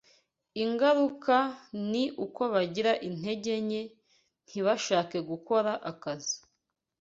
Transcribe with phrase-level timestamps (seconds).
[0.63, 1.35] Ingaruka
[1.91, 3.81] ni uko bagira intege nke
[4.45, 6.35] ntibabashe gukora akazi